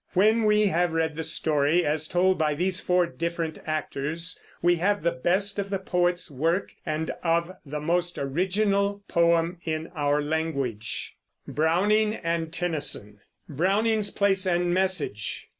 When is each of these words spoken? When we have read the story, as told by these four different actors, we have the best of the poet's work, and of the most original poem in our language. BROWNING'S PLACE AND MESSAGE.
When 0.13 0.45
we 0.45 0.65
have 0.65 0.93
read 0.93 1.15
the 1.15 1.23
story, 1.23 1.85
as 1.85 2.07
told 2.07 2.39
by 2.39 2.55
these 2.55 2.79
four 2.79 3.05
different 3.05 3.59
actors, 3.67 4.39
we 4.59 4.77
have 4.77 5.03
the 5.03 5.11
best 5.11 5.59
of 5.59 5.69
the 5.69 5.77
poet's 5.77 6.31
work, 6.31 6.73
and 6.83 7.11
of 7.23 7.51
the 7.67 7.79
most 7.79 8.17
original 8.17 9.03
poem 9.07 9.59
in 9.63 9.91
our 9.95 10.19
language. 10.23 11.15
BROWNING'S 11.47 12.41
PLACE 14.09 14.45
AND 14.47 14.73
MESSAGE. 14.73 15.47